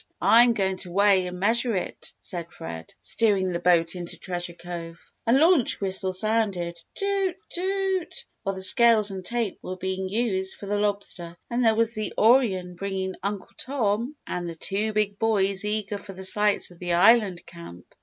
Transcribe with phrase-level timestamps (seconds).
[0.19, 4.99] I'm going to weigh and measure it," said Fred, steering the boat into Treasure Cove.
[5.27, 10.65] A launch whistle sounded "toot toot!" while the scales and tape were being used for
[10.65, 15.63] the lobster, and there was the Orion bringing Uncle Tom and the two big boys
[15.65, 17.93] eager for the sights of the island camp.